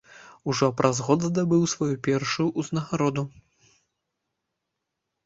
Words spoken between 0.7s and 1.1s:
праз